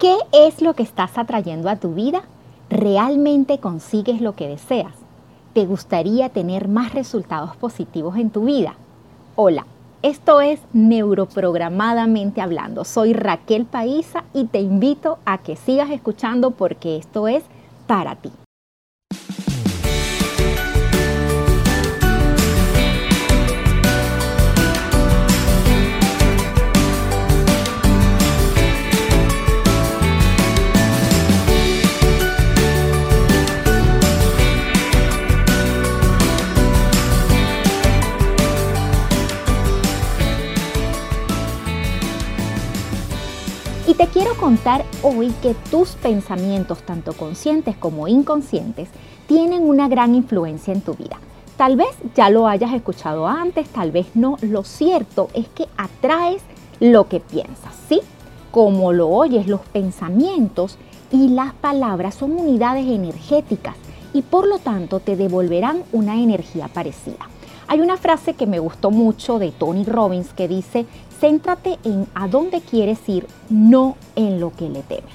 [0.00, 2.22] ¿Qué es lo que estás atrayendo a tu vida?
[2.70, 4.94] ¿Realmente consigues lo que deseas?
[5.52, 8.76] ¿Te gustaría tener más resultados positivos en tu vida?
[9.36, 9.66] Hola,
[10.00, 12.86] esto es Neuroprogramadamente Hablando.
[12.86, 17.44] Soy Raquel Paisa y te invito a que sigas escuchando porque esto es
[17.86, 18.32] para ti.
[44.00, 48.88] Te quiero contar hoy que tus pensamientos, tanto conscientes como inconscientes,
[49.26, 51.18] tienen una gran influencia en tu vida.
[51.58, 54.38] Tal vez ya lo hayas escuchado antes, tal vez no.
[54.40, 56.40] Lo cierto es que atraes
[56.80, 58.00] lo que piensas, ¿sí?
[58.50, 60.78] Como lo oyes, los pensamientos
[61.12, 63.76] y las palabras son unidades energéticas
[64.14, 67.28] y por lo tanto te devolverán una energía parecida.
[67.70, 70.86] Hay una frase que me gustó mucho de Tony Robbins que dice,
[71.20, 75.14] céntrate en a dónde quieres ir, no en lo que le temes.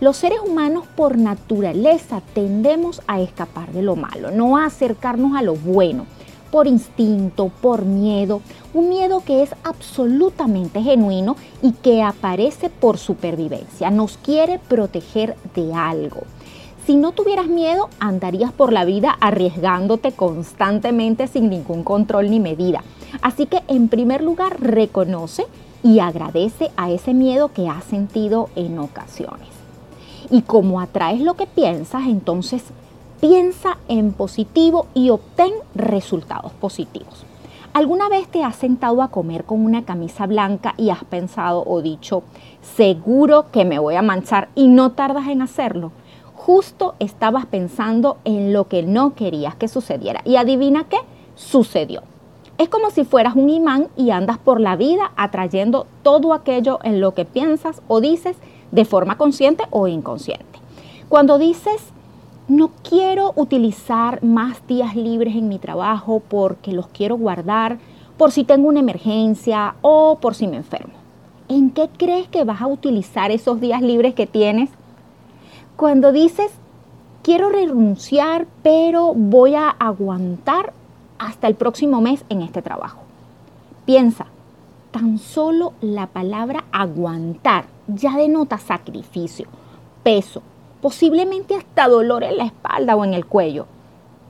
[0.00, 5.42] Los seres humanos por naturaleza tendemos a escapar de lo malo, no a acercarnos a
[5.42, 6.04] lo bueno,
[6.50, 8.42] por instinto, por miedo,
[8.74, 15.72] un miedo que es absolutamente genuino y que aparece por supervivencia, nos quiere proteger de
[15.72, 16.24] algo.
[16.86, 22.84] Si no tuvieras miedo, andarías por la vida arriesgándote constantemente sin ningún control ni medida.
[23.22, 25.46] Así que en primer lugar, reconoce
[25.82, 29.48] y agradece a ese miedo que has sentido en ocasiones.
[30.30, 32.62] Y como atraes lo que piensas, entonces
[33.20, 37.26] piensa en positivo y obtén resultados positivos.
[37.72, 41.82] ¿Alguna vez te has sentado a comer con una camisa blanca y has pensado o
[41.82, 42.22] dicho,
[42.76, 45.90] seguro que me voy a manchar y no tardas en hacerlo?
[46.46, 50.20] Justo estabas pensando en lo que no querías que sucediera.
[50.24, 50.98] Y adivina qué,
[51.34, 52.02] sucedió.
[52.56, 57.00] Es como si fueras un imán y andas por la vida atrayendo todo aquello en
[57.00, 58.36] lo que piensas o dices
[58.70, 60.60] de forma consciente o inconsciente.
[61.08, 61.82] Cuando dices,
[62.46, 67.78] no quiero utilizar más días libres en mi trabajo porque los quiero guardar
[68.16, 70.94] por si tengo una emergencia o por si me enfermo.
[71.48, 74.70] ¿En qué crees que vas a utilizar esos días libres que tienes?
[75.76, 76.50] Cuando dices,
[77.22, 80.72] quiero renunciar, pero voy a aguantar
[81.18, 83.00] hasta el próximo mes en este trabajo.
[83.84, 84.24] Piensa,
[84.90, 89.48] tan solo la palabra aguantar ya denota sacrificio,
[90.02, 90.40] peso,
[90.80, 93.66] posiblemente hasta dolor en la espalda o en el cuello.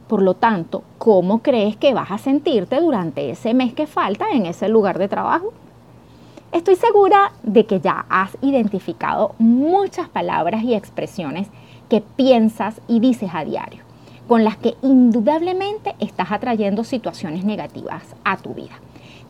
[0.08, 4.46] Por lo tanto, ¿cómo crees que vas a sentirte durante ese mes que falta en
[4.46, 5.52] ese lugar de trabajo?
[6.56, 11.48] Estoy segura de que ya has identificado muchas palabras y expresiones
[11.90, 13.82] que piensas y dices a diario,
[14.26, 18.72] con las que indudablemente estás atrayendo situaciones negativas a tu vida.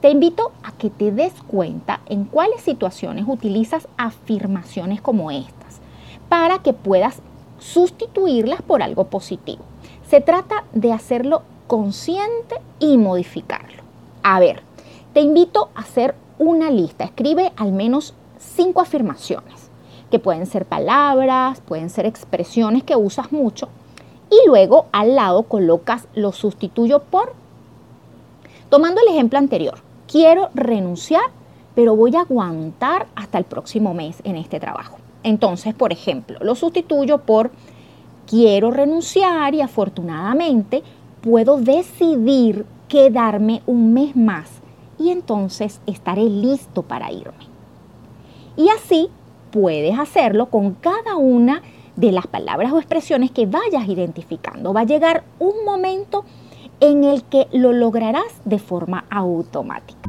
[0.01, 5.81] Te invito a que te des cuenta en cuáles situaciones utilizas afirmaciones como estas,
[6.29, 7.21] para que puedas
[7.59, 9.65] sustituirlas por algo positivo.
[10.09, 13.83] Se trata de hacerlo consciente y modificarlo.
[14.23, 14.63] A ver,
[15.13, 19.71] te invito a hacer una lista, escribe al menos cinco afirmaciones,
[20.11, 23.69] que pueden ser palabras, pueden ser expresiones que usas mucho,
[24.31, 27.33] y luego al lado colocas lo sustituyo por,
[28.69, 29.79] tomando el ejemplo anterior,
[30.11, 31.25] quiero renunciar,
[31.75, 34.99] pero voy a aguantar hasta el próximo mes en este trabajo.
[35.23, 37.51] Entonces, por ejemplo, lo sustituyo por
[38.27, 40.83] quiero renunciar y afortunadamente
[41.21, 44.49] puedo decidir quedarme un mes más
[44.99, 47.47] y entonces estaré listo para irme.
[48.57, 49.09] Y así
[49.51, 51.63] puedes hacerlo con cada una
[51.97, 54.73] de las palabras o expresiones que vayas identificando.
[54.73, 56.25] Va a llegar un momento
[56.81, 60.09] en el que lo lograrás de forma automática.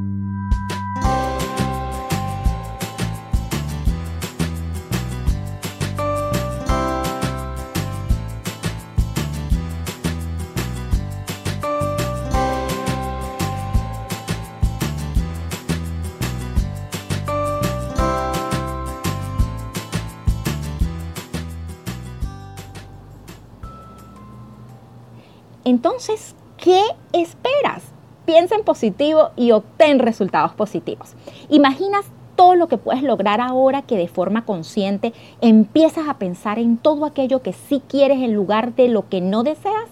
[25.68, 26.81] Entonces, ¿qué
[27.12, 27.84] esperas?
[28.25, 31.14] Piensa en positivo y obtén resultados positivos.
[31.50, 32.06] Imaginas
[32.38, 35.12] todo lo que puedes lograr ahora que de forma consciente
[35.42, 39.44] empiezas a pensar en todo aquello que sí quieres en lugar de lo que no
[39.44, 39.90] deseas?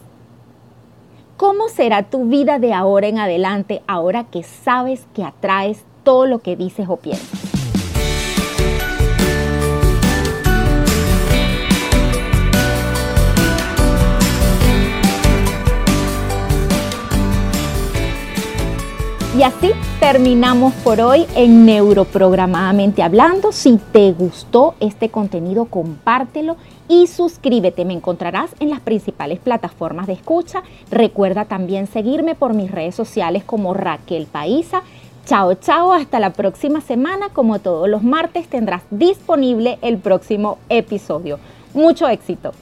[1.36, 6.39] ¿Cómo será tu vida de ahora en adelante ahora que sabes que atraes todo lo
[6.39, 7.54] que dices o piensas?
[19.43, 23.51] Así terminamos por hoy en Neuroprogramadamente Hablando.
[23.51, 26.55] Si te gustó este contenido, compártelo
[26.87, 27.83] y suscríbete.
[27.83, 30.63] Me encontrarás en las principales plataformas de escucha.
[30.89, 34.83] Recuerda también seguirme por mis redes sociales como Raquel Paisa.
[35.25, 37.29] Chao, chao, hasta la próxima semana.
[37.33, 41.39] Como todos los martes tendrás disponible el próximo episodio.
[41.73, 42.53] Mucho éxito.